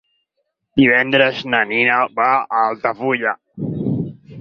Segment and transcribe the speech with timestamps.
[0.81, 3.39] Divendres na Nina va a Altafulla.